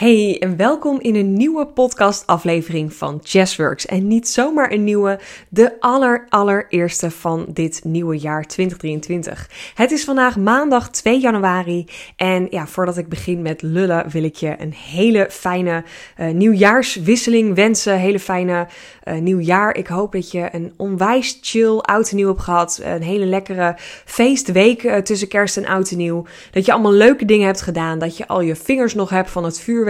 Hey 0.00 0.38
en 0.38 0.56
welkom 0.56 1.00
in 1.00 1.14
een 1.14 1.32
nieuwe 1.32 1.66
podcastaflevering 1.66 2.92
van 2.92 3.20
Chessworks. 3.22 3.86
En 3.86 4.06
niet 4.06 4.28
zomaar 4.28 4.72
een 4.72 4.84
nieuwe, 4.84 5.18
de 5.48 5.80
aller 5.80 6.26
allereerste 6.28 7.10
van 7.10 7.46
dit 7.48 7.80
nieuwe 7.84 8.18
jaar 8.18 8.46
2023. 8.46 9.50
Het 9.74 9.90
is 9.90 10.04
vandaag 10.04 10.36
maandag 10.36 10.90
2 10.90 11.20
januari 11.20 11.86
en 12.16 12.46
ja, 12.50 12.66
voordat 12.66 12.96
ik 12.96 13.08
begin 13.08 13.42
met 13.42 13.62
lullen 13.62 14.10
wil 14.10 14.24
ik 14.24 14.36
je 14.36 14.54
een 14.58 14.72
hele 14.72 15.26
fijne 15.30 15.84
uh, 16.20 16.30
nieuwjaarswisseling 16.30 17.54
wensen. 17.54 17.98
Hele 17.98 18.20
fijne 18.20 18.66
uh, 19.04 19.14
nieuwjaar. 19.14 19.76
Ik 19.76 19.86
hoop 19.86 20.12
dat 20.12 20.30
je 20.30 20.48
een 20.52 20.72
onwijs 20.76 21.38
chill 21.40 21.78
oud 21.78 22.10
en 22.10 22.16
nieuw 22.16 22.28
hebt 22.28 22.42
gehad. 22.42 22.80
Een 22.84 23.02
hele 23.02 23.26
lekkere 23.26 23.74
feestweek 24.04 24.82
uh, 24.82 24.96
tussen 24.96 25.28
kerst 25.28 25.56
en 25.56 25.66
oud 25.66 25.90
en 25.90 25.96
nieuw. 25.96 26.26
Dat 26.50 26.64
je 26.64 26.72
allemaal 26.72 26.92
leuke 26.92 27.24
dingen 27.24 27.46
hebt 27.46 27.62
gedaan. 27.62 27.98
Dat 27.98 28.16
je 28.16 28.28
al 28.28 28.40
je 28.40 28.56
vingers 28.56 28.94
nog 28.94 29.10
hebt 29.10 29.30
van 29.30 29.44
het 29.44 29.60
vuurwerk 29.60 29.88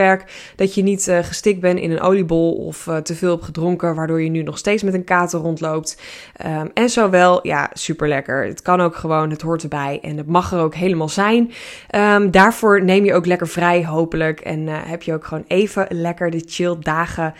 dat 0.56 0.74
je 0.74 0.82
niet 0.82 1.06
uh, 1.08 1.18
gestikt 1.18 1.60
bent 1.60 1.78
in 1.78 1.90
een 1.90 2.00
oliebol 2.00 2.52
of 2.52 2.86
uh, 2.86 2.96
te 2.96 3.14
veel 3.14 3.30
hebt 3.30 3.44
gedronken, 3.44 3.94
waardoor 3.94 4.22
je 4.22 4.30
nu 4.30 4.42
nog 4.42 4.58
steeds 4.58 4.82
met 4.82 4.94
een 4.94 5.04
kater 5.04 5.40
rondloopt. 5.40 6.02
Um, 6.46 6.70
en 6.74 6.90
zowel, 6.90 7.46
ja, 7.46 7.70
super 7.72 8.08
lekker. 8.08 8.44
Het 8.44 8.62
kan 8.62 8.80
ook 8.80 8.96
gewoon, 8.96 9.30
het 9.30 9.42
hoort 9.42 9.62
erbij 9.62 9.98
en 10.02 10.16
het 10.16 10.26
mag 10.26 10.52
er 10.52 10.60
ook 10.60 10.74
helemaal 10.74 11.08
zijn. 11.08 11.52
Um, 11.94 12.30
daarvoor 12.30 12.84
neem 12.84 13.04
je 13.04 13.14
ook 13.14 13.26
lekker 13.26 13.48
vrij, 13.48 13.86
hopelijk. 13.86 14.40
En 14.40 14.60
uh, 14.60 14.74
heb 14.84 15.02
je 15.02 15.14
ook 15.14 15.24
gewoon 15.24 15.44
even 15.46 15.86
lekker 15.88 16.30
de 16.30 16.42
chill 16.46 16.76
dagen 16.80 17.34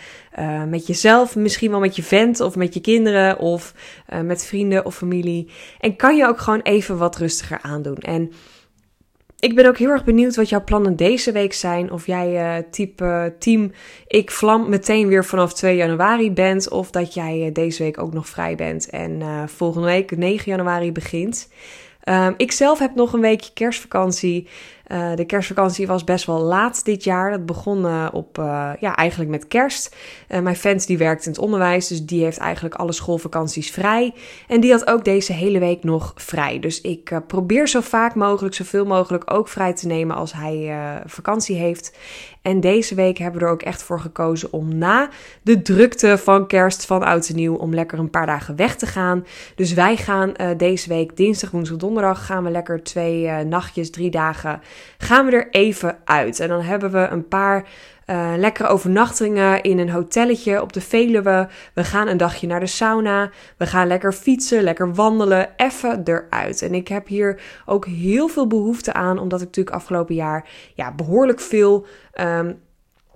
met 0.69 0.87
jezelf, 0.87 1.35
misschien 1.35 1.71
wel 1.71 1.79
met 1.79 1.95
je 1.95 2.03
vent 2.03 2.39
of 2.39 2.55
met 2.55 2.73
je 2.73 2.81
kinderen 2.81 3.39
of 3.39 3.73
met 4.23 4.45
vrienden 4.45 4.85
of 4.85 4.95
familie. 4.95 5.51
En 5.79 5.95
kan 5.95 6.15
je 6.15 6.27
ook 6.27 6.39
gewoon 6.39 6.61
even 6.61 6.97
wat 6.97 7.17
rustiger 7.17 7.59
aandoen. 7.61 7.97
En 7.97 8.31
ik 9.41 9.55
ben 9.55 9.65
ook 9.65 9.77
heel 9.77 9.89
erg 9.89 10.03
benieuwd 10.03 10.35
wat 10.35 10.49
jouw 10.49 10.63
plannen 10.63 10.95
deze 10.95 11.31
week 11.31 11.53
zijn. 11.53 11.91
Of 11.91 12.05
jij 12.05 12.57
uh, 12.57 12.63
type 12.71 13.35
team 13.39 13.71
ik 14.07 14.31
vlam 14.31 14.69
meteen 14.69 15.07
weer 15.07 15.25
vanaf 15.25 15.53
2 15.53 15.75
januari 15.75 16.31
bent. 16.31 16.69
Of 16.69 16.91
dat 16.91 17.13
jij 17.13 17.47
uh, 17.47 17.53
deze 17.53 17.83
week 17.83 18.01
ook 18.01 18.13
nog 18.13 18.27
vrij 18.27 18.55
bent 18.55 18.89
en 18.89 19.19
uh, 19.19 19.43
volgende 19.47 19.87
week 19.87 20.17
9 20.17 20.51
januari 20.51 20.91
begint. 20.91 21.49
Um, 22.09 22.33
ik 22.37 22.51
zelf 22.51 22.79
heb 22.79 22.95
nog 22.95 23.13
een 23.13 23.21
weekje 23.21 23.53
kerstvakantie. 23.53 24.47
Uh, 24.91 25.15
de 25.15 25.25
kerstvakantie 25.25 25.87
was 25.87 26.03
best 26.03 26.25
wel 26.25 26.39
laat 26.39 26.85
dit 26.85 27.03
jaar. 27.03 27.31
Dat 27.31 27.45
begon 27.45 27.85
uh, 27.85 28.07
op, 28.11 28.37
uh, 28.37 28.69
ja, 28.79 28.95
eigenlijk 28.95 29.29
met 29.29 29.47
kerst. 29.47 29.95
mijn 30.27 30.55
vent 30.55 30.87
die 30.87 30.97
werkt 30.97 31.25
in 31.25 31.31
het 31.31 31.39
onderwijs, 31.39 31.87
dus 31.87 32.05
die 32.05 32.23
heeft 32.23 32.37
eigenlijk 32.37 32.75
alle 32.75 32.91
schoolvakanties 32.91 33.71
vrij. 33.71 34.13
En 34.47 34.59
die 34.59 34.71
had 34.71 34.87
ook 34.87 35.05
deze 35.05 35.33
hele 35.33 35.59
week 35.59 35.83
nog 35.83 36.13
vrij. 36.15 36.59
Dus 36.59 36.81
ik 36.81 37.21
probeer 37.27 37.67
zo 37.67 37.81
vaak 37.81 38.15
mogelijk, 38.15 38.55
zoveel 38.55 38.85
mogelijk 38.85 39.33
ook 39.33 39.47
vrij 39.47 39.73
te 39.73 39.87
nemen 39.87 40.15
als 40.15 40.33
hij 40.33 40.73
vakantie 41.05 41.55
heeft. 41.55 41.97
En 42.41 42.59
deze 42.59 42.95
week 42.95 43.17
hebben 43.17 43.39
we 43.39 43.45
er 43.45 43.51
ook 43.51 43.61
echt 43.61 43.83
voor 43.83 43.99
gekozen 43.99 44.53
om 44.53 44.77
na 44.77 45.09
de 45.41 45.61
drukte 45.61 46.17
van 46.17 46.47
kerst, 46.47 46.85
van 46.85 47.03
oud 47.03 47.29
en 47.29 47.35
nieuw, 47.35 47.55
om 47.55 47.73
lekker 47.73 47.99
een 47.99 48.09
paar 48.09 48.25
dagen 48.25 48.55
weg 48.55 48.75
te 48.75 48.85
gaan. 48.85 49.25
Dus 49.55 49.73
wij 49.73 49.97
gaan 49.97 50.33
deze 50.57 50.89
week, 50.89 51.17
dinsdag, 51.17 51.51
woensdag, 51.51 51.77
donderdag, 51.77 52.25
gaan 52.25 52.43
we 52.43 52.49
lekker 52.49 52.83
twee 52.83 53.43
nachtjes, 53.43 53.91
drie 53.91 54.11
dagen 54.11 54.61
gaan 54.97 55.25
we 55.25 55.31
er 55.31 55.49
even 55.49 55.97
uit. 56.05 56.39
En 56.39 56.47
dan 56.47 56.61
hebben 56.61 56.91
we 56.91 57.07
een 57.07 57.27
paar 57.27 57.67
uh, 58.05 58.31
lekkere 58.37 58.67
overnachtingen 58.67 59.61
in 59.61 59.79
een 59.79 59.89
hotelletje 59.89 60.61
op 60.61 60.73
de 60.73 60.81
Veluwe. 60.81 61.47
We 61.73 61.83
gaan 61.83 62.07
een 62.07 62.17
dagje 62.17 62.47
naar 62.47 62.59
de 62.59 62.67
sauna. 62.67 63.29
We 63.57 63.65
gaan 63.65 63.87
lekker 63.87 64.13
fietsen, 64.13 64.63
lekker 64.63 64.93
wandelen. 64.93 65.49
Even 65.57 66.01
eruit. 66.03 66.61
En 66.61 66.73
ik 66.73 66.87
heb 66.87 67.07
hier 67.07 67.41
ook 67.65 67.85
heel 67.85 68.27
veel 68.27 68.47
behoefte 68.47 68.93
aan, 68.93 69.19
omdat 69.19 69.39
ik 69.39 69.45
natuurlijk 69.45 69.75
afgelopen 69.75 70.15
jaar 70.15 70.49
ja, 70.75 70.93
behoorlijk 70.95 71.39
veel. 71.39 71.85
Um, 72.21 72.59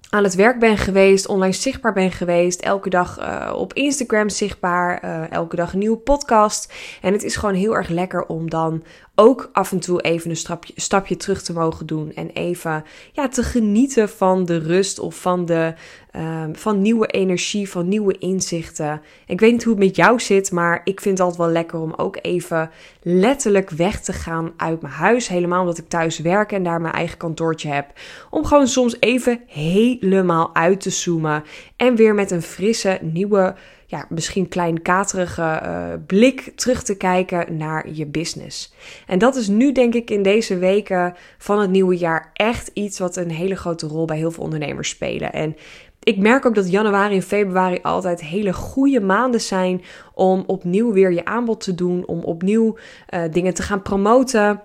aan 0.10 0.24
het 0.24 0.36
werk 0.36 0.60
ben 0.60 0.78
geweest, 0.78 1.28
online 1.28 1.54
zichtbaar 1.54 1.94
ben 1.94 2.12
geweest, 2.12 2.62
elke 2.62 2.90
dag 2.90 3.20
uh, 3.20 3.54
op 3.56 3.74
Instagram 3.74 4.30
zichtbaar, 4.30 5.06
uh, 5.06 5.32
elke 5.32 5.56
dag 5.56 5.74
een 5.74 5.80
nieuwe 5.80 5.98
podcast. 5.98 6.74
En 7.02 7.14
het 7.14 7.24
is 7.24 7.36
gewoon 7.36 7.56
heel 7.56 7.76
erg 7.76 7.88
lekker 7.88 8.26
om 8.26 8.50
dan 8.50 8.84
ook 9.16 9.50
af 9.54 9.72
en 9.72 9.80
toe 9.80 10.02
even 10.02 10.30
een 10.30 10.36
stapje, 10.36 10.74
stapje 10.76 11.18
terug 11.18 11.42
te 11.42 11.54
mogen 11.54 11.86
doen. 11.86 12.14
En 12.14 12.30
even 12.30 12.84
ja, 13.12 13.28
te 13.28 13.44
genieten 13.44 14.10
van 14.10 14.46
de 14.46 14.58
rust 14.58 15.00
of 15.00 15.16
van, 15.16 15.46
de, 15.46 15.74
um, 16.16 16.56
van 16.56 16.82
nieuwe 16.82 17.08
energie, 17.08 17.70
van 17.70 17.88
nieuwe 17.88 18.18
inzichten. 18.18 19.02
Ik 19.28 19.40
weet 19.40 19.52
niet 19.52 19.64
hoe 19.64 19.74
het 19.74 19.84
met 19.84 19.96
jou 19.96 20.20
zit, 20.20 20.52
maar 20.52 20.82
ik 20.84 21.02
vind 21.02 21.18
het 21.18 21.28
altijd 21.28 21.46
wel 21.46 21.54
lekker 21.54 21.80
om 21.80 21.94
ook 21.98 22.18
even 22.22 22.70
letterlijk 23.02 23.70
weg 23.70 24.02
te 24.02 24.14
gaan 24.14 24.54
uit 24.58 24.82
mijn 24.82 24.94
huis. 24.94 25.28
Helemaal 25.28 25.62
omdat 25.62 25.78
ik 25.78 25.90
thuis 25.90 26.20
werk 26.20 26.52
en 26.52 26.64
daar 26.64 26.82
mijn 26.82 26.94
eigen 26.94 27.18
kantoortje 27.18 27.70
heb. 27.70 27.92
Om 28.30 28.46
gewoon 28.46 28.68
soms 28.68 28.98
even 29.00 29.42
helemaal 29.48 30.56
uit 30.56 30.82
te 30.82 30.90
zoomen. 30.90 31.44
En 31.76 31.96
weer 31.96 32.14
met 32.14 32.32
een 32.32 32.42
frisse, 32.42 33.00
nieuwe 33.02 33.56
ja, 33.86 34.06
misschien 34.10 34.48
klein 34.48 34.82
katerige 34.82 35.62
uh, 35.64 35.88
blik 36.08 36.52
terug 36.56 36.84
te 36.84 36.98
kijken 36.98 37.58
naar 37.58 37.90
je 37.92 38.06
business. 38.06 38.74
En 39.08 39.20
dat 39.20 39.36
is 39.36 39.48
nu 39.48 39.72
denk 39.72 39.94
ik 39.94 40.10
in 40.10 40.24
deze 40.24 40.58
weken 40.58 41.16
van 41.38 41.60
het 41.60 41.70
nieuwe 41.70 41.98
jaar 41.98 42.30
echt 42.34 42.72
iets 42.74 43.00
wat 43.00 43.16
een 43.16 43.32
hele 43.32 43.56
grote 43.56 43.88
rol 43.88 44.06
bij 44.06 44.18
heel 44.18 44.32
veel 44.32 44.44
ondernemers 44.44 44.90
spelen. 44.90 45.34
En 45.34 45.56
ik 46.04 46.18
merk 46.18 46.46
ook 46.46 46.56
dat 46.56 46.72
januari 46.72 47.16
en 47.16 47.22
februari 47.22 47.80
altijd 47.82 48.22
hele 48.22 48.54
goede 48.54 49.02
maanden 49.02 49.42
zijn 49.42 49.82
om 50.14 50.44
opnieuw 50.48 50.92
weer 50.92 51.12
je 51.12 51.26
aanbod 51.26 51.60
te 51.60 51.76
doen, 51.76 52.08
om 52.08 52.20
opnieuw 52.20 52.78
uh, 53.10 53.22
dingen 53.32 53.54
te 53.54 53.64
gaan 53.64 53.82
promoten. 53.82 54.62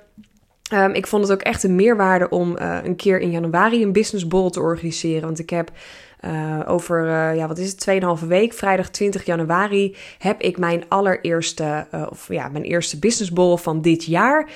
Um, 0.72 0.92
ik 0.92 1.06
vond 1.06 1.22
het 1.22 1.32
ook 1.32 1.42
echt 1.42 1.62
een 1.62 1.74
meerwaarde 1.74 2.28
om 2.28 2.56
uh, 2.58 2.78
een 2.82 2.96
keer 2.96 3.20
in 3.20 3.30
januari 3.30 3.82
een 3.82 3.92
business 3.92 4.26
ball 4.26 4.50
te 4.50 4.60
organiseren. 4.60 5.22
Want 5.22 5.38
ik 5.38 5.50
heb 5.50 5.70
uh, 6.24 6.60
over, 6.66 7.06
uh, 7.06 7.36
ja, 7.36 7.46
wat 7.46 7.58
is 7.58 7.70
het, 7.70 8.02
2,5 8.20 8.26
week, 8.26 8.52
vrijdag 8.52 8.90
20 8.90 9.24
januari, 9.24 9.96
heb 10.18 10.40
ik 10.40 10.58
mijn 10.58 10.84
allereerste, 10.88 11.86
uh, 11.94 12.06
of 12.10 12.28
ja, 12.28 12.48
mijn 12.48 12.64
eerste 12.64 12.98
businessbol 12.98 13.56
van 13.56 13.82
dit 13.82 14.04
jaar. 14.04 14.48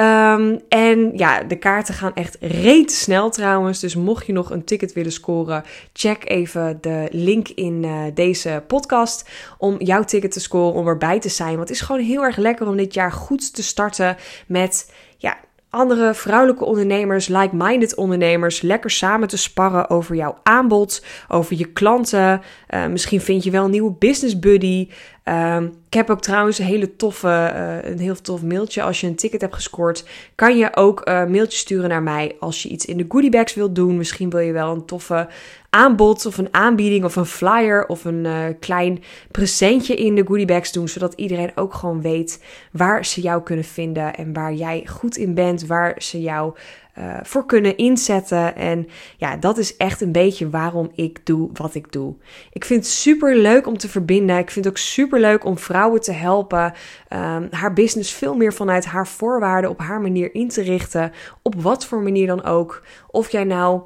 Um, 0.00 0.60
en 0.68 1.12
ja, 1.14 1.42
de 1.42 1.58
kaarten 1.58 1.94
gaan 1.94 2.14
echt 2.14 2.36
reet 2.40 2.92
snel 2.92 3.30
trouwens. 3.30 3.80
Dus 3.80 3.94
mocht 3.94 4.26
je 4.26 4.32
nog 4.32 4.50
een 4.50 4.64
ticket 4.64 4.92
willen 4.92 5.12
scoren, 5.12 5.64
check 5.92 6.30
even 6.30 6.78
de 6.80 7.08
link 7.10 7.48
in 7.48 7.86
deze 8.14 8.62
podcast 8.66 9.28
om 9.58 9.76
jouw 9.78 10.04
ticket 10.04 10.32
te 10.32 10.40
scoren, 10.40 10.74
om 10.74 10.86
erbij 10.86 11.20
te 11.20 11.28
zijn. 11.28 11.56
Want 11.56 11.68
het 11.68 11.78
is 11.78 11.80
gewoon 11.80 12.02
heel 12.02 12.22
erg 12.22 12.36
lekker 12.36 12.66
om 12.68 12.76
dit 12.76 12.94
jaar 12.94 13.12
goed 13.12 13.54
te 13.54 13.62
starten 13.62 14.16
met 14.46 14.92
ja, 15.16 15.36
andere 15.76 16.14
vrouwelijke 16.14 16.64
ondernemers, 16.64 17.28
like-minded 17.28 17.94
ondernemers, 17.94 18.60
lekker 18.60 18.90
samen 18.90 19.28
te 19.28 19.36
sparren 19.36 19.90
over 19.90 20.16
jouw 20.16 20.38
aanbod, 20.42 21.04
over 21.28 21.56
je 21.56 21.72
klanten. 21.72 22.40
Uh, 22.70 22.86
misschien 22.86 23.20
vind 23.20 23.44
je 23.44 23.50
wel 23.50 23.64
een 23.64 23.70
nieuwe 23.70 23.92
business 23.92 24.38
buddy. 24.38 24.88
Uh, 25.28 25.62
ik 25.86 25.94
heb 25.94 26.10
ook 26.10 26.20
trouwens 26.20 26.58
een 26.58 26.64
hele 26.64 26.96
toffe, 26.96 27.52
uh, 27.54 27.90
een 27.90 27.98
heel 27.98 28.20
tof 28.20 28.42
mailtje. 28.42 28.82
Als 28.82 29.00
je 29.00 29.06
een 29.06 29.16
ticket 29.16 29.40
hebt 29.40 29.54
gescoord, 29.54 30.04
kan 30.34 30.56
je 30.56 30.76
ook 30.76 31.08
uh, 31.08 31.24
mailtje 31.24 31.58
sturen 31.58 31.88
naar 31.88 32.02
mij 32.02 32.36
als 32.40 32.62
je 32.62 32.68
iets 32.68 32.84
in 32.84 32.96
de 32.96 33.04
goodiebags 33.08 33.54
wilt 33.54 33.74
doen. 33.74 33.96
Misschien 33.96 34.30
wil 34.30 34.40
je 34.40 34.52
wel 34.52 34.72
een 34.72 34.84
toffe 34.84 35.28
aanbod 35.70 36.26
of 36.26 36.38
een 36.38 36.54
aanbieding 36.54 37.04
of 37.04 37.16
een 37.16 37.26
flyer 37.26 37.86
of 37.86 38.04
een 38.04 38.24
uh, 38.24 38.44
klein 38.60 39.02
presentje 39.30 39.94
in 39.94 40.14
de 40.14 40.24
goodiebags 40.26 40.72
doen. 40.72 40.88
Zodat 40.88 41.14
iedereen 41.14 41.52
ook 41.54 41.74
gewoon 41.74 42.00
weet 42.00 42.42
waar 42.72 43.04
ze 43.04 43.20
jou 43.20 43.42
kunnen 43.42 43.64
vinden 43.64 44.14
en 44.14 44.32
waar 44.32 44.52
jij 44.52 44.86
goed 44.86 45.16
in 45.16 45.34
bent, 45.34 45.66
waar 45.66 45.94
ze 45.98 46.20
jou 46.20 46.54
uh, 46.98 47.16
voor 47.22 47.46
kunnen 47.46 47.76
inzetten. 47.76 48.56
En 48.56 48.88
ja, 49.16 49.36
dat 49.36 49.58
is 49.58 49.76
echt 49.76 50.00
een 50.00 50.12
beetje 50.12 50.50
waarom 50.50 50.90
ik 50.94 51.26
doe 51.26 51.50
wat 51.52 51.74
ik 51.74 51.92
doe. 51.92 52.14
Ik 52.52 52.64
vind 52.64 52.82
het 52.84 52.92
super 52.92 53.36
leuk 53.36 53.66
om 53.66 53.78
te 53.78 53.88
verbinden. 53.88 54.38
Ik 54.38 54.50
vind 54.50 54.64
het 54.64 54.74
ook 54.74 54.80
super 54.80 55.20
leuk 55.20 55.44
om 55.44 55.58
vrouwen 55.58 56.00
te 56.00 56.12
helpen 56.12 56.72
um, 57.12 57.48
haar 57.50 57.72
business 57.72 58.12
veel 58.12 58.34
meer 58.34 58.52
vanuit 58.52 58.84
haar 58.84 59.06
voorwaarden 59.06 59.70
op 59.70 59.78
haar 59.78 60.00
manier 60.00 60.34
in 60.34 60.48
te 60.48 60.62
richten. 60.62 61.12
Op 61.42 61.54
wat 61.62 61.86
voor 61.86 62.02
manier 62.02 62.26
dan 62.26 62.44
ook. 62.44 62.82
Of 63.06 63.30
jij 63.30 63.44
nou 63.44 63.80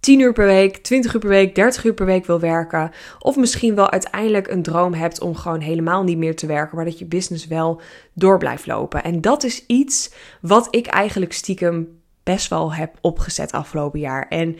10 0.00 0.20
uur 0.20 0.32
per 0.32 0.46
week, 0.46 0.76
20 0.76 1.14
uur 1.14 1.20
per 1.20 1.28
week, 1.28 1.54
30 1.54 1.84
uur 1.84 1.94
per 1.94 2.06
week 2.06 2.26
wil 2.26 2.40
werken. 2.40 2.90
Of 3.18 3.36
misschien 3.36 3.74
wel 3.74 3.90
uiteindelijk 3.90 4.48
een 4.48 4.62
droom 4.62 4.94
hebt 4.94 5.20
om 5.20 5.34
gewoon 5.34 5.60
helemaal 5.60 6.02
niet 6.02 6.18
meer 6.18 6.36
te 6.36 6.46
werken, 6.46 6.76
maar 6.76 6.84
dat 6.84 6.98
je 6.98 7.06
business 7.06 7.46
wel 7.46 7.80
door 8.12 8.38
blijft 8.38 8.66
lopen. 8.66 9.04
En 9.04 9.20
dat 9.20 9.44
is 9.44 9.66
iets 9.66 10.12
wat 10.40 10.68
ik 10.70 10.86
eigenlijk 10.86 11.32
stiekem 11.32 11.99
best 12.22 12.48
wel 12.48 12.74
heb 12.74 12.94
opgezet 13.00 13.52
afgelopen 13.52 14.00
jaar. 14.00 14.28
En 14.28 14.56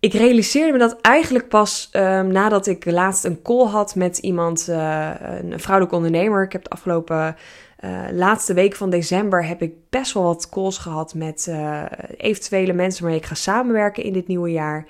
ik 0.00 0.12
realiseerde 0.12 0.72
me 0.72 0.78
dat 0.78 1.00
eigenlijk 1.00 1.48
pas 1.48 1.88
um, 1.92 2.26
nadat 2.26 2.66
ik 2.66 2.84
laatst 2.84 3.24
een 3.24 3.42
call 3.42 3.66
had 3.66 3.94
met 3.94 4.18
iemand, 4.18 4.66
uh, 4.68 5.10
een 5.40 5.60
vrouwelijke 5.60 5.96
ondernemer. 5.96 6.44
Ik 6.44 6.52
heb 6.52 6.64
de 6.64 6.70
afgelopen 6.70 7.36
uh, 7.84 8.00
laatste 8.10 8.54
week 8.54 8.74
van 8.74 8.90
december 8.90 9.46
heb 9.46 9.62
ik 9.62 9.72
best 9.90 10.12
wel 10.12 10.22
wat 10.22 10.48
calls 10.48 10.78
gehad 10.78 11.14
met 11.14 11.46
uh, 11.48 11.82
eventuele 12.16 12.72
mensen 12.72 13.02
waarmee 13.02 13.20
ik 13.20 13.26
ga 13.26 13.34
samenwerken 13.34 14.04
in 14.04 14.12
dit 14.12 14.26
nieuwe 14.26 14.50
jaar. 14.50 14.86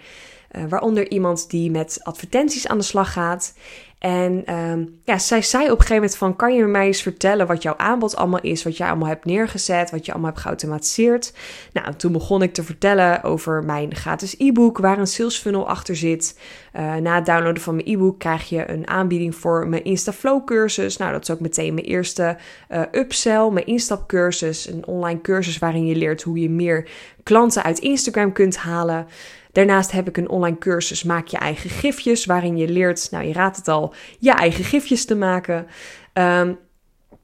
waaronder 0.69 1.11
iemand 1.11 1.51
die 1.51 1.71
met 1.71 2.01
advertenties 2.03 2.67
aan 2.67 2.79
de 2.79 2.85
slag 2.85 3.13
gaat. 3.13 3.55
En 4.03 4.43
ehm, 4.45 4.85
ja, 5.05 5.19
zij 5.19 5.43
zei 5.43 5.65
op 5.65 5.71
een 5.71 5.77
gegeven 5.77 5.95
moment 5.95 6.17
van, 6.17 6.37
kan 6.37 6.55
je 6.55 6.65
mij 6.65 6.87
eens 6.87 7.03
vertellen 7.03 7.47
wat 7.47 7.63
jouw 7.63 7.77
aanbod 7.77 8.17
allemaal 8.17 8.41
is, 8.41 8.63
wat 8.63 8.77
jij 8.77 8.89
allemaal 8.89 9.09
hebt 9.09 9.25
neergezet, 9.25 9.91
wat 9.91 10.07
je 10.07 10.13
allemaal 10.13 10.31
hebt 10.31 10.43
geautomatiseerd? 10.43 11.33
Nou, 11.73 11.95
toen 11.95 12.13
begon 12.13 12.43
ik 12.43 12.53
te 12.53 12.63
vertellen 12.63 13.23
over 13.23 13.65
mijn 13.65 13.95
gratis 13.95 14.35
e-book, 14.39 14.79
waar 14.79 14.99
een 14.99 15.07
sales 15.07 15.39
funnel 15.39 15.69
achter 15.69 15.97
zit. 15.97 16.39
Uh, 16.77 16.95
na 16.95 17.15
het 17.15 17.27
downloaden 17.27 17.63
van 17.63 17.75
mijn 17.75 17.89
e-book 17.89 18.19
krijg 18.19 18.49
je 18.49 18.71
een 18.71 18.89
aanbieding 18.89 19.35
voor 19.35 19.69
mijn 19.69 19.85
Instaflow 19.85 20.45
cursus. 20.45 20.97
Nou, 20.97 21.13
dat 21.13 21.23
is 21.23 21.31
ook 21.31 21.41
meteen 21.41 21.75
mijn 21.75 21.87
eerste 21.87 22.37
uh, 22.71 22.83
upsell, 22.93 23.51
mijn 23.51 23.67
instapcursus, 23.67 24.69
een 24.69 24.87
online 24.87 25.21
cursus 25.21 25.59
waarin 25.59 25.87
je 25.87 25.97
leert 25.97 26.23
hoe 26.23 26.41
je 26.41 26.51
meer 26.51 26.89
klanten 27.23 27.63
uit 27.63 27.79
Instagram 27.79 28.33
kunt 28.33 28.57
halen. 28.57 29.07
Daarnaast 29.53 29.93
heb 29.93 30.09
ik 30.09 30.17
een 30.17 30.29
online 30.29 30.59
cursus 30.59 31.03
Maak 31.03 31.27
je 31.27 31.37
eigen 31.39 31.71
gifjes, 31.71 32.25
waarin 32.25 32.57
je 32.57 32.69
leert, 32.69 33.09
nou 33.11 33.25
je 33.25 33.33
raadt 33.33 33.57
het 33.57 33.69
al, 33.69 33.95
je 34.19 34.33
eigen 34.33 34.65
gifjes 34.65 35.05
te 35.05 35.15
maken. 35.15 35.67
Um, 36.15 36.59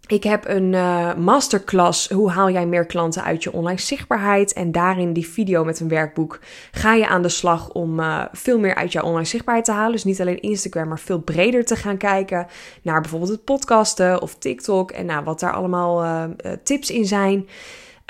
ik 0.09 0.23
heb 0.23 0.49
een 0.49 0.73
uh, 0.73 1.15
masterclass 1.15 2.09
Hoe 2.09 2.31
haal 2.31 2.50
jij 2.50 2.67
meer 2.67 2.87
klanten 2.87 3.25
uit 3.25 3.43
je 3.43 3.53
online 3.53 3.81
zichtbaarheid? 3.81 4.53
En 4.53 4.73
daarin 4.73 5.12
die 5.12 5.29
video 5.29 5.65
met 5.65 5.81
een 5.81 5.89
werkboek 5.89 6.41
ga 6.71 6.95
je 6.95 7.09
aan 7.09 7.23
de 7.23 7.29
slag 7.29 7.71
om 7.71 8.00
uh, 8.00 8.25
veel 8.33 8.59
meer 8.59 8.75
uit 8.75 8.93
jouw 8.93 9.05
online 9.05 9.25
zichtbaarheid 9.25 9.67
te 9.67 9.73
halen. 9.73 9.93
Dus 9.93 10.05
niet 10.05 10.21
alleen 10.21 10.41
Instagram, 10.41 10.89
maar 10.89 10.99
veel 10.99 11.21
breder 11.21 11.65
te 11.65 11.77
gaan 11.77 11.97
kijken 11.97 12.47
naar 12.83 13.00
bijvoorbeeld 13.00 13.31
het 13.31 13.45
podcasten 13.45 14.23
of 14.23 14.35
TikTok 14.35 14.91
en 14.91 15.06
nou, 15.06 15.25
wat 15.25 15.41
daar 15.41 15.53
allemaal 15.53 16.05
uh, 16.05 16.25
tips 16.62 16.91
in 16.91 17.06
zijn. 17.06 17.49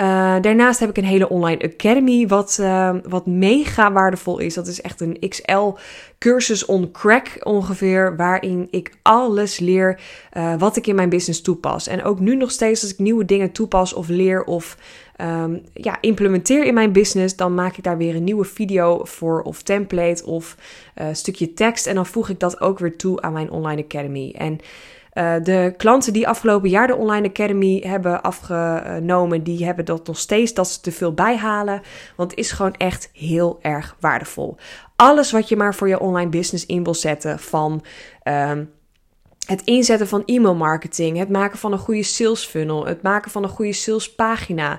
Uh, 0.01 0.37
daarnaast 0.41 0.81
heb 0.81 0.89
ik 0.89 0.97
een 0.97 1.05
hele 1.05 1.29
online 1.29 1.73
academy, 1.73 2.27
wat, 2.27 2.59
uh, 2.61 2.95
wat 3.09 3.27
mega 3.27 3.93
waardevol 3.93 4.39
is. 4.39 4.55
Dat 4.55 4.67
is 4.67 4.81
echt 4.81 5.01
een 5.01 5.19
XL 5.29 5.69
cursus 6.19 6.67
on 6.67 6.91
crack 6.91 7.41
ongeveer, 7.43 8.17
waarin 8.17 8.69
ik 8.71 8.93
alles 9.03 9.59
leer 9.59 10.01
uh, 10.37 10.55
wat 10.59 10.77
ik 10.77 10.87
in 10.87 10.95
mijn 10.95 11.09
business 11.09 11.43
toepas. 11.43 11.87
En 11.87 12.05
ook 12.05 12.21
nu 12.21 12.37
nog 12.37 12.51
steeds 12.51 12.83
als 12.83 12.93
ik 12.93 12.99
nieuwe 12.99 13.25
dingen 13.25 13.53
toepas 13.53 13.93
of 13.93 14.09
leer 14.09 14.45
of 14.45 14.77
um, 15.21 15.63
ja, 15.73 15.99
implementeer 16.01 16.65
in 16.65 16.75
mijn 16.75 16.93
business, 16.93 17.37
dan 17.37 17.55
maak 17.55 17.77
ik 17.77 17.85
daar 17.85 17.99
weer 17.99 18.15
een 18.15 18.25
nieuwe 18.25 18.45
video 18.45 19.05
voor 19.05 19.43
of 19.43 19.63
template 19.63 20.27
of 20.27 20.57
stukje 21.13 21.55
tekst. 21.55 21.87
En 21.87 21.95
dan 21.95 22.07
voeg 22.07 22.29
ik 22.29 22.41
dat 22.41 22.61
ook 22.61 22.79
weer 22.79 22.97
toe 22.97 23.21
aan 23.21 23.33
mijn 23.33 23.51
online 23.51 23.83
academy. 23.83 24.35
En 24.37 24.61
uh, 25.19 25.35
de 25.43 25.75
klanten 25.77 26.13
die 26.13 26.29
afgelopen 26.29 26.69
jaar 26.69 26.87
de 26.87 26.97
Online 26.97 27.29
Academy 27.29 27.83
hebben 27.87 28.23
afgenomen, 28.23 29.43
die 29.43 29.65
hebben 29.65 29.85
dat 29.85 30.07
nog 30.07 30.19
steeds 30.19 30.55
dat 30.55 30.69
ze 30.69 30.81
te 30.81 30.93
veel 30.93 31.13
bijhalen. 31.13 31.81
Want 32.17 32.31
het 32.31 32.41
is 32.41 32.51
gewoon 32.51 32.75
echt 32.75 33.11
heel 33.13 33.59
erg 33.63 33.97
waardevol. 34.01 34.57
Alles 34.97 35.31
wat 35.31 35.49
je 35.49 35.57
maar 35.57 35.75
voor 35.75 35.89
je 35.89 36.01
online 36.01 36.31
business 36.31 36.67
in 36.67 36.85
wil 36.85 36.95
zetten, 36.95 37.39
van 37.39 37.85
um, 38.25 38.71
het 39.47 39.63
inzetten 39.65 40.09
van 40.09 40.25
e-mail 40.25 40.55
marketing, 40.55 41.19
het 41.19 41.29
maken 41.29 41.59
van 41.59 41.73
een 41.73 41.79
goede 41.79 42.03
sales 42.03 42.45
funnel, 42.45 42.87
het 42.87 43.03
maken 43.03 43.31
van 43.31 43.43
een 43.43 43.49
goede 43.49 43.73
salespagina, 43.73 44.79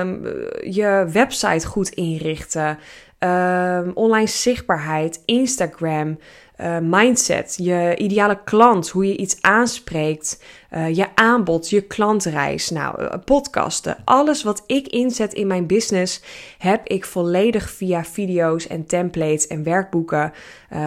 um, 0.00 0.26
je 0.70 1.08
website 1.12 1.66
goed 1.66 1.88
inrichten, 1.88 2.78
um, 3.24 3.90
online 3.94 4.26
zichtbaarheid, 4.26 5.22
Instagram, 5.24 6.18
uh, 6.60 6.78
mindset, 6.80 7.54
je 7.58 7.94
ideale 7.96 8.38
klant, 8.44 8.88
hoe 8.88 9.06
je 9.06 9.16
iets 9.16 9.36
aanspreekt, 9.40 10.42
uh, 10.70 10.94
je 10.94 11.06
aanbod, 11.14 11.70
je 11.70 11.80
klantreis, 11.80 12.70
nou, 12.70 13.02
uh, 13.02 13.08
podcasten. 13.24 13.96
Alles 14.04 14.42
wat 14.42 14.62
ik 14.66 14.88
inzet 14.88 15.34
in 15.34 15.46
mijn 15.46 15.66
business 15.66 16.22
heb 16.58 16.86
ik 16.86 17.04
volledig 17.04 17.70
via 17.70 18.04
video's 18.04 18.66
en 18.66 18.86
templates 18.86 19.46
en 19.46 19.62
werkboeken 19.62 20.32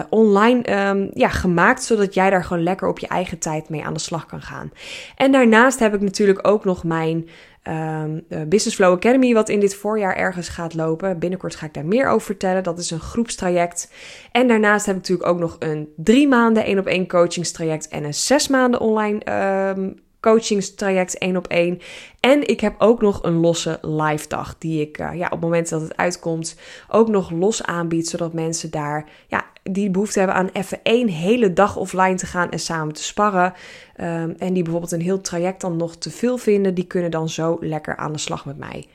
online 0.08 0.88
um, 0.88 1.10
ja, 1.14 1.28
gemaakt, 1.28 1.82
zodat 1.82 2.14
jij 2.14 2.30
daar 2.30 2.44
gewoon 2.44 2.62
lekker 2.62 2.88
op 2.88 2.98
je 2.98 3.06
eigen 3.08 3.38
tijd 3.38 3.68
mee 3.68 3.84
aan 3.84 3.94
de 3.94 4.00
slag 4.00 4.26
kan 4.26 4.42
gaan. 4.42 4.70
En 5.16 5.32
daarnaast 5.32 5.78
heb 5.78 5.94
ik 5.94 6.00
natuurlijk 6.00 6.48
ook 6.48 6.64
nog 6.64 6.84
mijn 6.84 7.28
um, 7.68 8.24
Business 8.28 8.74
Flow 8.74 8.92
Academy, 8.92 9.34
wat 9.34 9.48
in 9.48 9.60
dit 9.60 9.74
voorjaar 9.74 10.16
ergens 10.16 10.48
gaat 10.48 10.74
lopen. 10.74 11.18
Binnenkort 11.18 11.54
ga 11.54 11.66
ik 11.66 11.74
daar 11.74 11.86
meer 11.86 12.08
over 12.08 12.26
vertellen. 12.26 12.62
Dat 12.62 12.78
is 12.78 12.90
een 12.90 13.00
groepstraject. 13.00 13.92
En 14.32 14.48
daarnaast 14.48 14.86
heb 14.86 14.94
ik 14.96 15.00
natuurlijk 15.00 15.28
ook 15.28 15.38
nog 15.38 15.56
een 15.58 15.88
drie 15.96 16.28
maanden 16.28 16.64
één 16.64 16.78
op 16.78 16.86
één 16.86 17.08
coachingstraject 17.08 17.88
en 17.88 18.04
een 18.04 18.14
zes 18.14 18.48
maanden 18.48 18.80
online 18.80 19.32
um, 19.76 20.04
coachingstraject 20.26 21.18
één 21.18 21.36
op 21.36 21.46
één. 21.46 21.80
En 22.20 22.48
ik 22.48 22.60
heb 22.60 22.74
ook 22.78 23.00
nog 23.00 23.22
een 23.22 23.40
losse 23.40 23.78
live 23.82 24.28
dag 24.28 24.58
die 24.58 24.80
ik 24.80 24.98
uh, 24.98 25.14
ja, 25.14 25.24
op 25.24 25.30
het 25.30 25.40
moment 25.40 25.68
dat 25.68 25.80
het 25.80 25.96
uitkomt 25.96 26.56
ook 26.88 27.08
nog 27.08 27.30
los 27.30 27.62
aanbied, 27.62 28.08
zodat 28.08 28.32
mensen 28.32 28.70
daar 28.70 29.08
ja, 29.28 29.44
die 29.62 29.90
behoefte 29.90 30.18
hebben 30.18 30.36
aan 30.36 30.50
even 30.52 30.78
één 30.82 31.08
hele 31.08 31.52
dag 31.52 31.76
offline 31.76 32.14
te 32.14 32.26
gaan 32.26 32.50
en 32.50 32.58
samen 32.58 32.94
te 32.94 33.02
sparren. 33.02 33.52
Um, 34.00 34.34
en 34.38 34.52
die 34.52 34.62
bijvoorbeeld 34.62 34.92
een 34.92 35.00
heel 35.00 35.20
traject 35.20 35.60
dan 35.60 35.76
nog 35.76 35.96
te 35.96 36.10
veel 36.10 36.38
vinden, 36.38 36.74
die 36.74 36.86
kunnen 36.86 37.10
dan 37.10 37.28
zo 37.28 37.56
lekker 37.60 37.96
aan 37.96 38.12
de 38.12 38.18
slag 38.18 38.44
met 38.46 38.58
mij. 38.58 38.86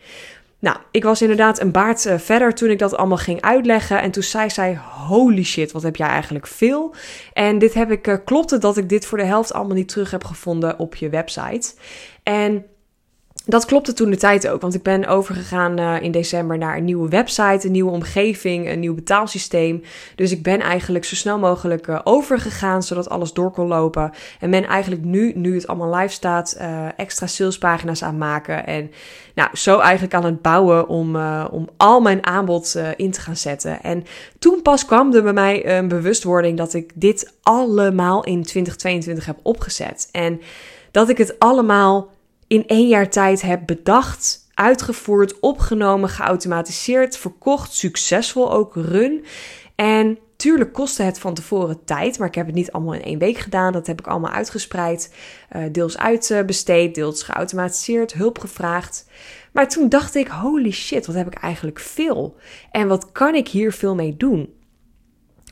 Nou, 0.62 0.78
ik 0.92 1.04
was 1.04 1.22
inderdaad 1.22 1.62
een 1.62 1.72
baard 1.72 2.06
uh, 2.06 2.18
verder 2.18 2.54
toen 2.54 2.70
ik 2.70 2.80
dat 2.80 2.96
allemaal 2.96 3.18
ging 3.18 3.42
uitleggen. 3.42 4.02
En 4.02 4.12
toen 4.12 4.24
zei 4.24 4.50
zij: 4.50 4.80
Holy 5.08 5.44
shit, 5.44 5.72
wat 5.72 5.84
heb 5.84 5.96
jij 5.96 6.08
eigenlijk 6.08 6.48
veel? 6.48 6.96
En 7.34 7.60
dit 7.60 7.74
heb 7.74 7.92
ik, 7.92 8.08
uh, 8.08 8.16
klopte 8.26 8.58
dat 8.58 8.78
ik 8.78 8.90
dit 8.90 9.06
voor 9.06 9.18
de 9.18 9.24
helft 9.24 9.54
allemaal 9.54 9.76
niet 9.76 9.88
terug 9.88 10.12
heb 10.12 10.24
gevonden 10.24 10.80
op 10.80 10.96
je 10.96 11.10
website. 11.10 11.74
En 12.24 12.66
dat 13.46 13.66
klopte 13.66 13.94
toen 13.94 14.10
de 14.10 14.18
tijd 14.18 14.48
ook, 14.48 14.62
want 14.62 14.74
ik 14.74 14.84
ben 14.84 15.08
overgegaan 15.08 15.80
uh, 15.80 16.02
in 16.02 16.12
december 16.12 16.58
naar 16.58 16.78
een 16.78 16.84
nieuwe 16.84 17.10
website, 17.10 17.66
een 17.66 17.72
nieuwe 17.72 17.92
omgeving, 17.92 18.70
een 18.70 18.80
nieuw 18.80 18.94
betaalsysteem. 18.94 19.84
Dus 20.16 20.32
ik 20.32 20.44
ben 20.44 20.60
eigenlijk 20.60 21.06
zo 21.06 21.16
snel 21.16 21.40
mogelijk 21.40 21.88
uh, 21.88 22.00
overgegaan, 22.04 22.84
zodat 22.84 23.10
alles 23.10 23.34
door 23.34 23.52
kon 23.52 23.68
lopen. 23.68 24.12
En 24.40 24.52
ben 24.52 24.66
eigenlijk 24.66 25.04
nu, 25.04 25.32
nu 25.36 25.56
het 25.56 25.68
allemaal 25.68 25.96
live 25.96 26.14
staat, 26.14 26.58
uh, 26.62 26.88
extra 26.98 27.28
salespagina's 27.28 28.04
aan 28.04 28.18
maken. 28.18 28.66
En 28.66 28.92
nou, 29.36 29.50
zo 29.54 29.80
eigenlijk 29.80 30.14
aan 30.14 30.26
het 30.26 30.42
bouwen 30.42 30.88
om, 30.88 31.16
om 31.52 31.70
al 31.78 32.02
mijn 32.02 32.26
aanbod 32.26 32.80
in 32.96 33.12
te 33.12 33.22
gaan 33.22 33.38
zetten. 33.38 33.82
En 33.82 34.04
toen 34.40 34.62
pas 34.62 34.86
kwam 34.86 35.14
er 35.14 35.24
bij 35.24 35.34
mij 35.34 35.78
een 35.78 35.88
bewustwording 35.88 36.58
dat 36.58 36.74
ik 36.74 36.92
dit 36.96 37.34
allemaal 37.44 38.24
in 38.24 38.44
2022 38.44 39.26
heb 39.26 39.38
opgezet. 39.42 40.10
En 40.12 40.42
dat 40.92 41.10
ik 41.10 41.18
het 41.18 41.40
allemaal 41.40 42.10
in 42.52 42.68
één 42.68 42.88
jaar 42.88 43.10
tijd 43.10 43.42
heb 43.42 43.62
bedacht, 43.66 44.48
uitgevoerd, 44.54 45.40
opgenomen, 45.40 46.10
geautomatiseerd, 46.10 47.18
verkocht, 47.18 47.74
succesvol 47.74 48.52
ook 48.52 48.76
run. 48.76 49.26
En 49.76 50.18
tuurlijk 50.36 50.74
kostte 50.74 51.04
het 51.04 51.20
van 51.20 51.34
tevoren 51.34 51.84
tijd, 51.86 52.20
maar 52.20 52.28
ik 52.28 52.36
heb 52.36 52.46
het 52.46 52.56
niet 52.56 52.72
allemaal 52.72 52.94
in 52.94 53.04
één 53.04 53.20
week 53.20 53.38
gedaan. 53.38 53.74
Dat 53.74 53.88
heb 53.88 54.00
ik 54.00 54.08
allemaal 54.08 54.32
uitgespreid, 54.32 55.16
uh, 55.56 55.64
deels 55.72 55.98
uitbesteed, 55.98 56.96
deels 56.96 57.24
geautomatiseerd, 57.24 58.14
hulp 58.14 58.40
gevraagd. 58.40 59.10
Maar 59.52 59.70
toen 59.70 59.90
dacht 59.90 60.16
ik, 60.16 60.28
holy 60.28 60.72
shit, 60.72 61.06
wat 61.06 61.16
heb 61.16 61.28
ik 61.28 61.34
eigenlijk 61.34 61.80
veel? 61.80 62.36
En 62.72 62.88
wat 62.88 63.12
kan 63.12 63.36
ik 63.36 63.48
hier 63.48 63.74
veel 63.74 63.96
mee 63.96 64.18
doen? 64.18 64.54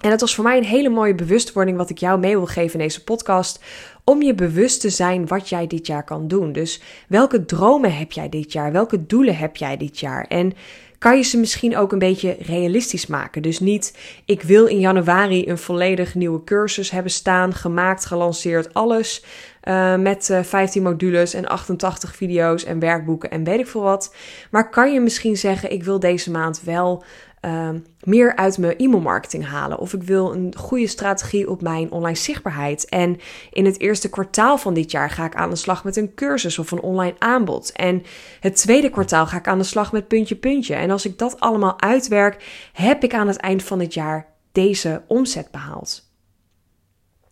En 0.01 0.09
dat 0.09 0.19
was 0.19 0.35
voor 0.35 0.43
mij 0.43 0.57
een 0.57 0.63
hele 0.63 0.89
mooie 0.89 1.15
bewustwording 1.15 1.77
wat 1.77 1.89
ik 1.89 1.97
jou 1.97 2.19
mee 2.19 2.37
wil 2.37 2.45
geven 2.45 2.79
in 2.79 2.85
deze 2.85 3.03
podcast. 3.03 3.63
Om 4.09 4.21
je 4.21 4.33
bewust 4.33 4.81
te 4.81 4.89
zijn 4.89 5.27
wat 5.27 5.49
jij 5.49 5.67
dit 5.67 5.87
jaar 5.87 6.03
kan 6.03 6.27
doen. 6.27 6.51
Dus 6.51 6.81
welke 7.07 7.45
dromen 7.45 7.95
heb 7.95 8.11
jij 8.11 8.29
dit 8.29 8.51
jaar? 8.51 8.71
Welke 8.71 9.05
doelen 9.05 9.37
heb 9.37 9.55
jij 9.55 9.77
dit 9.77 9.99
jaar? 9.99 10.25
En 10.27 10.53
kan 10.97 11.17
je 11.17 11.23
ze 11.23 11.37
misschien 11.37 11.77
ook 11.77 11.91
een 11.91 11.99
beetje 11.99 12.37
realistisch 12.39 13.07
maken. 13.07 13.41
Dus 13.41 13.59
niet, 13.59 13.97
ik 14.25 14.41
wil 14.41 14.65
in 14.65 14.79
januari 14.79 15.47
een 15.47 15.57
volledig 15.57 16.15
nieuwe 16.15 16.43
cursus 16.43 16.91
hebben 16.91 17.11
staan, 17.11 17.53
gemaakt, 17.53 18.05
gelanceerd, 18.05 18.73
alles. 18.73 19.23
Uh, 19.63 19.95
met 19.95 20.29
uh, 20.29 20.43
15 20.43 20.83
modules 20.83 21.33
en 21.33 21.47
88 21.47 22.15
video's 22.15 22.63
en 22.63 22.79
werkboeken 22.79 23.31
en 23.31 23.43
weet 23.43 23.59
ik 23.59 23.67
veel 23.67 23.81
wat. 23.81 24.15
Maar 24.51 24.69
kan 24.69 24.93
je 24.93 24.99
misschien 24.99 25.37
zeggen, 25.37 25.71
ik 25.71 25.83
wil 25.83 25.99
deze 25.99 26.31
maand 26.31 26.61
wel 26.63 27.03
uh, 27.41 27.69
meer 28.03 28.35
uit 28.35 28.57
mijn 28.57 28.77
e-mailmarketing 28.77 29.45
halen. 29.45 29.79
Of 29.79 29.93
ik 29.93 30.03
wil 30.03 30.33
een 30.33 30.53
goede 30.57 30.87
strategie 30.87 31.49
op 31.49 31.61
mijn 31.61 31.91
online 31.91 32.17
zichtbaarheid. 32.17 32.85
En 32.85 33.19
in 33.51 33.65
het 33.65 33.79
eerste 33.79 34.09
kwartaal 34.09 34.57
van 34.57 34.73
dit 34.73 34.91
jaar 34.91 35.09
ga 35.09 35.25
ik 35.25 35.35
aan 35.35 35.49
de 35.49 35.55
slag 35.55 35.83
met 35.83 35.95
een 35.95 36.13
cursus 36.13 36.59
of 36.59 36.71
een 36.71 36.81
online 36.81 37.15
aanbod. 37.19 37.71
En 37.71 38.03
het 38.39 38.55
tweede 38.55 38.89
kwartaal 38.89 39.27
ga 39.27 39.37
ik 39.37 39.47
aan 39.47 39.57
de 39.57 39.63
slag 39.63 39.91
met 39.91 40.07
puntje 40.07 40.35
puntje. 40.35 40.75
En 40.75 40.91
als 40.91 41.05
ik 41.05 41.17
dat 41.17 41.39
allemaal 41.39 41.81
uitwerk, 41.81 42.69
heb 42.73 43.03
ik 43.03 43.13
aan 43.13 43.27
het 43.27 43.37
eind 43.37 43.63
van 43.63 43.79
het 43.79 43.93
jaar 43.93 44.27
deze 44.51 45.01
omzet 45.07 45.51
behaald. 45.51 46.08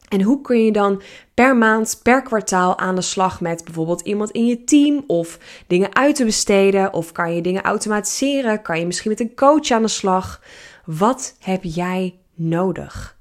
En 0.07 0.21
hoe 0.21 0.41
kun 0.41 0.65
je 0.65 0.71
dan 0.71 1.01
per 1.33 1.55
maand, 1.55 1.99
per 2.03 2.21
kwartaal 2.21 2.77
aan 2.77 2.95
de 2.95 3.01
slag 3.01 3.41
met 3.41 3.63
bijvoorbeeld 3.63 4.01
iemand 4.01 4.31
in 4.31 4.45
je 4.45 4.63
team 4.63 5.03
of 5.07 5.39
dingen 5.67 5.95
uit 5.95 6.15
te 6.15 6.25
besteden 6.25 6.93
of 6.93 7.11
kan 7.11 7.35
je 7.35 7.41
dingen 7.41 7.63
automatiseren? 7.63 8.61
Kan 8.61 8.79
je 8.79 8.85
misschien 8.85 9.11
met 9.11 9.19
een 9.19 9.35
coach 9.35 9.71
aan 9.71 9.81
de 9.81 9.87
slag? 9.87 10.41
Wat 10.85 11.35
heb 11.39 11.63
jij 11.63 12.19
nodig? 12.33 13.17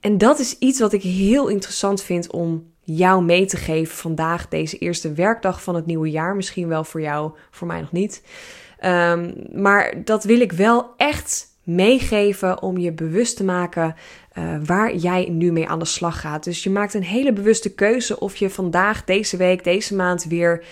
En 0.00 0.18
dat 0.18 0.38
is 0.38 0.58
iets 0.58 0.80
wat 0.80 0.92
ik 0.92 1.02
heel 1.02 1.48
interessant 1.48 2.02
vind 2.02 2.30
om 2.30 2.72
jou 2.80 3.24
mee 3.24 3.46
te 3.46 3.56
geven 3.56 3.96
vandaag, 3.96 4.48
deze 4.48 4.78
eerste 4.78 5.12
werkdag 5.12 5.62
van 5.62 5.74
het 5.74 5.86
nieuwe 5.86 6.10
jaar. 6.10 6.36
Misschien 6.36 6.68
wel 6.68 6.84
voor 6.84 7.00
jou, 7.00 7.32
voor 7.50 7.66
mij 7.66 7.80
nog 7.80 7.92
niet. 7.92 8.22
Um, 8.84 9.34
maar 9.52 10.04
dat 10.04 10.24
wil 10.24 10.40
ik 10.40 10.52
wel 10.52 10.94
echt 10.96 11.46
meegeven 11.62 12.62
om 12.62 12.78
je 12.78 12.92
bewust 12.92 13.36
te 13.36 13.44
maken 13.44 13.94
uh, 14.38 14.56
waar 14.64 14.96
jij 14.96 15.28
nu 15.28 15.52
mee 15.52 15.68
aan 15.68 15.78
de 15.78 15.84
slag 15.84 16.20
gaat. 16.20 16.44
Dus 16.44 16.62
je 16.62 16.70
maakt 16.70 16.94
een 16.94 17.02
hele 17.02 17.32
bewuste 17.32 17.74
keuze 17.74 18.20
of 18.20 18.36
je 18.36 18.50
vandaag, 18.50 19.04
deze 19.04 19.36
week, 19.36 19.64
deze 19.64 19.94
maand 19.94 20.24
weer 20.24 20.64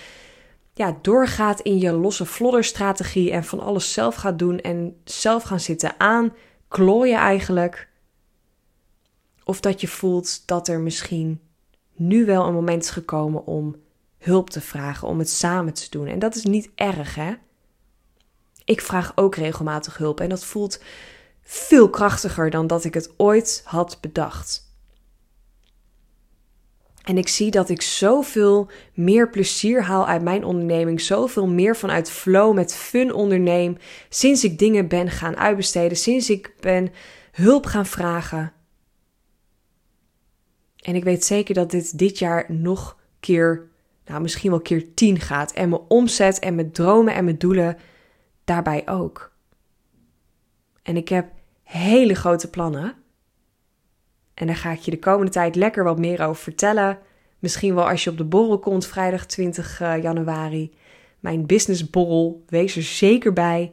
ja, 0.74 0.96
doorgaat 1.02 1.60
in 1.60 1.78
je 1.78 1.92
losse 1.92 2.26
flodderstrategie 2.26 3.30
en 3.30 3.44
van 3.44 3.60
alles 3.60 3.92
zelf 3.92 4.14
gaat 4.14 4.38
doen 4.38 4.60
en 4.60 4.96
zelf 5.04 5.42
gaan 5.42 5.60
zitten 5.60 5.94
aan 5.98 6.32
klooien 6.68 7.18
eigenlijk. 7.18 7.88
Of 9.44 9.60
dat 9.60 9.80
je 9.80 9.88
voelt 9.88 10.46
dat 10.46 10.68
er 10.68 10.80
misschien 10.80 11.40
nu 11.92 12.24
wel 12.24 12.46
een 12.46 12.54
moment 12.54 12.82
is 12.82 12.90
gekomen 12.90 13.46
om 13.46 13.76
hulp 14.18 14.50
te 14.50 14.60
vragen, 14.60 15.08
om 15.08 15.18
het 15.18 15.30
samen 15.30 15.74
te 15.74 15.86
doen. 15.90 16.06
En 16.06 16.18
dat 16.18 16.34
is 16.34 16.44
niet 16.44 16.70
erg, 16.74 17.14
hè? 17.14 17.32
Ik 18.64 18.80
vraag 18.80 19.12
ook 19.14 19.34
regelmatig 19.34 19.96
hulp 19.96 20.20
en 20.20 20.28
dat 20.28 20.44
voelt 20.44 20.80
veel 21.48 21.90
krachtiger 21.90 22.50
dan 22.50 22.66
dat 22.66 22.84
ik 22.84 22.94
het 22.94 23.14
ooit 23.16 23.62
had 23.64 23.98
bedacht. 24.00 24.64
En 27.02 27.18
ik 27.18 27.28
zie 27.28 27.50
dat 27.50 27.68
ik 27.68 27.82
zoveel 27.82 28.70
meer 28.94 29.30
plezier 29.30 29.82
haal 29.82 30.06
uit 30.06 30.22
mijn 30.22 30.44
onderneming, 30.44 31.00
zoveel 31.00 31.46
meer 31.46 31.76
vanuit 31.76 32.10
flow 32.10 32.54
met 32.54 32.74
fun 32.74 33.12
onderneem, 33.12 33.76
sinds 34.08 34.44
ik 34.44 34.58
dingen 34.58 34.88
ben 34.88 35.10
gaan 35.10 35.36
uitbesteden, 35.36 35.96
sinds 35.96 36.30
ik 36.30 36.54
ben 36.60 36.92
hulp 37.32 37.66
gaan 37.66 37.86
vragen. 37.86 38.52
En 40.76 40.94
ik 40.94 41.04
weet 41.04 41.24
zeker 41.24 41.54
dat 41.54 41.70
dit 41.70 41.98
dit 41.98 42.18
jaar 42.18 42.44
nog 42.48 42.98
keer, 43.20 43.68
nou 44.04 44.20
misschien 44.20 44.50
wel 44.50 44.60
keer 44.60 44.94
tien 44.94 45.20
gaat. 45.20 45.52
En 45.52 45.68
mijn 45.68 45.82
omzet 45.88 46.38
en 46.38 46.54
mijn 46.54 46.72
dromen 46.72 47.14
en 47.14 47.24
mijn 47.24 47.38
doelen 47.38 47.76
daarbij 48.44 48.88
ook. 48.88 49.32
En 50.82 50.96
ik 50.96 51.08
heb 51.08 51.35
hele 51.66 52.14
grote 52.14 52.50
plannen. 52.50 52.94
En 54.34 54.46
daar 54.46 54.56
ga 54.56 54.70
ik 54.70 54.78
je 54.78 54.90
de 54.90 54.98
komende 54.98 55.32
tijd 55.32 55.54
lekker 55.54 55.84
wat 55.84 55.98
meer 55.98 56.22
over 56.22 56.42
vertellen. 56.42 56.98
Misschien 57.38 57.74
wel 57.74 57.88
als 57.88 58.04
je 58.04 58.10
op 58.10 58.16
de 58.16 58.24
borrel 58.24 58.58
komt 58.58 58.86
vrijdag 58.86 59.26
20 59.26 59.80
eh, 59.80 60.02
januari. 60.02 60.74
Mijn 61.20 61.46
businessborrel. 61.46 62.44
Wees 62.46 62.76
er 62.76 62.82
zeker 62.82 63.32
bij. 63.32 63.72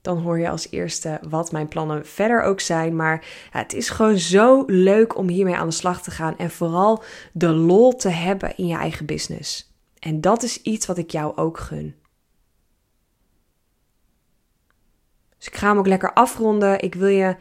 Dan 0.00 0.18
hoor 0.18 0.38
je 0.38 0.48
als 0.48 0.70
eerste 0.70 1.20
wat 1.28 1.52
mijn 1.52 1.68
plannen 1.68 2.06
verder 2.06 2.42
ook 2.42 2.60
zijn. 2.60 2.96
Maar 2.96 3.26
het 3.50 3.72
is 3.72 3.88
gewoon 3.88 4.18
zo 4.18 4.62
leuk 4.66 5.16
om 5.16 5.28
hiermee 5.28 5.56
aan 5.56 5.68
de 5.68 5.74
slag 5.74 6.02
te 6.02 6.10
gaan. 6.10 6.38
En 6.38 6.50
vooral 6.50 7.02
de 7.32 7.48
lol 7.48 7.96
te 7.96 8.08
hebben 8.08 8.56
in 8.56 8.66
je 8.66 8.76
eigen 8.76 9.06
business. 9.06 9.72
En 9.98 10.20
dat 10.20 10.42
is 10.42 10.62
iets 10.62 10.86
wat 10.86 10.98
ik 10.98 11.10
jou 11.10 11.36
ook 11.36 11.58
gun. 11.58 11.99
Dus 15.40 15.48
ik 15.48 15.56
ga 15.56 15.68
hem 15.68 15.78
ook 15.78 15.86
lekker 15.86 16.12
afronden. 16.12 16.82
Ik 16.82 16.94
wil 16.94 17.08
je 17.08 17.36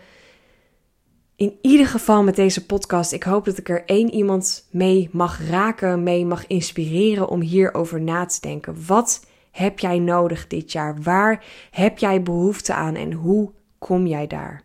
in 1.35 1.57
ieder 1.61 1.87
geval 1.87 2.23
met 2.23 2.35
deze 2.35 2.65
podcast, 2.65 3.11
ik 3.11 3.23
hoop 3.23 3.45
dat 3.45 3.57
ik 3.57 3.69
er 3.69 3.85
één 3.85 4.13
iemand 4.13 4.67
mee 4.71 5.09
mag 5.11 5.49
raken, 5.49 6.03
mee 6.03 6.25
mag 6.25 6.47
inspireren 6.47 7.27
om 7.27 7.41
hierover 7.41 8.01
na 8.01 8.25
te 8.25 8.41
denken. 8.41 8.85
Wat 8.87 9.25
heb 9.51 9.79
jij 9.79 9.99
nodig 9.99 10.47
dit 10.47 10.71
jaar? 10.71 11.01
Waar 11.01 11.43
heb 11.71 11.97
jij 11.97 12.23
behoefte 12.23 12.73
aan 12.73 12.95
en 12.95 13.11
hoe 13.13 13.51
kom 13.77 14.07
jij 14.07 14.27
daar? 14.27 14.63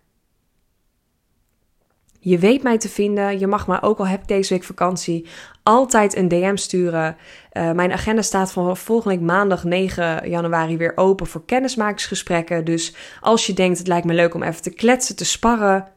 Je 2.25 2.39
weet 2.39 2.63
mij 2.63 2.79
te 2.79 2.89
vinden. 2.89 3.39
Je 3.39 3.47
mag 3.47 3.67
me 3.67 3.83
ook 3.83 3.99
al 3.99 4.07
heb 4.07 4.21
ik 4.21 4.29
deze 4.29 4.55
week 4.55 4.65
vakantie 4.65 5.27
altijd 5.63 6.17
een 6.17 6.29
DM 6.29 6.57
sturen. 6.57 7.17
Uh, 7.53 7.73
mijn 7.73 7.93
agenda 7.93 8.23
staat 8.23 8.53
van 8.53 8.77
volgende 8.77 9.17
week 9.17 9.27
maandag 9.27 9.65
9 9.65 10.29
januari 10.29 10.77
weer 10.77 10.93
open 10.97 11.27
voor 11.27 11.45
kennismakingsgesprekken. 11.45 12.65
Dus 12.65 12.95
als 13.21 13.47
je 13.47 13.53
denkt 13.53 13.79
het 13.79 13.87
lijkt 13.87 14.07
me 14.07 14.15
leuk 14.15 14.35
om 14.35 14.43
even 14.43 14.63
te 14.63 14.71
kletsen, 14.71 15.17
te 15.17 15.25
sparren. 15.25 15.89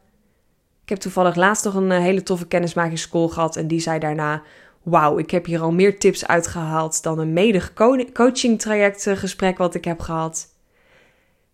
Ik 0.82 0.88
heb 0.88 0.98
toevallig 0.98 1.34
laatst 1.34 1.64
nog 1.64 1.74
een 1.74 1.92
eh, 1.92 1.98
hele 1.98 2.22
toffe 2.22 2.46
kennismakingscall 2.46 3.28
gehad 3.28 3.56
en 3.56 3.66
die 3.66 3.80
zei 3.80 3.98
daarna: 3.98 4.42
Wauw, 4.82 5.18
ik 5.18 5.30
heb 5.30 5.46
hier 5.46 5.60
al 5.60 5.72
meer 5.72 5.98
tips 5.98 6.26
uitgehaald 6.26 7.02
dan 7.02 7.18
een 7.18 7.32
mede 7.32 7.62
coaching 8.12 8.60
traject 8.60 9.06
eh, 9.06 9.16
gesprek 9.16 9.58
wat 9.58 9.74
ik 9.74 9.84
heb 9.84 10.00
gehad. 10.00 10.54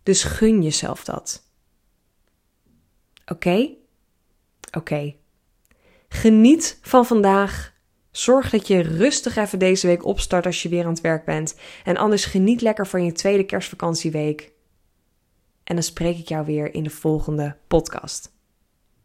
Dus 0.03 0.23
gun 0.23 0.61
jezelf 0.63 1.03
dat. 1.03 1.43
Oké? 3.25 3.69
Oké. 4.75 5.15
Geniet 6.09 6.79
van 6.81 7.05
vandaag. 7.05 7.73
Zorg 8.11 8.49
dat 8.49 8.67
je 8.67 8.81
rustig 8.81 9.35
even 9.35 9.59
deze 9.59 9.87
week 9.87 10.05
opstart 10.05 10.45
als 10.45 10.63
je 10.63 10.69
weer 10.69 10.83
aan 10.83 10.89
het 10.89 11.01
werk 11.01 11.25
bent. 11.25 11.55
En 11.83 11.97
anders 11.97 12.25
geniet 12.25 12.61
lekker 12.61 12.87
van 12.87 13.05
je 13.05 13.11
tweede 13.11 13.45
kerstvakantieweek. 13.45 14.51
En 15.63 15.75
dan 15.75 15.83
spreek 15.83 16.17
ik 16.17 16.27
jou 16.27 16.45
weer 16.45 16.73
in 16.73 16.83
de 16.83 16.89
volgende 16.89 17.57
podcast. 17.67 18.34